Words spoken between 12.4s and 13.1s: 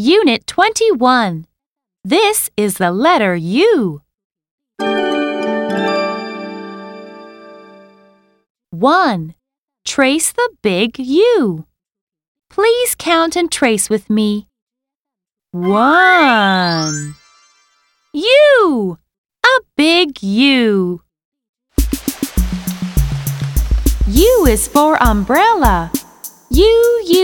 Please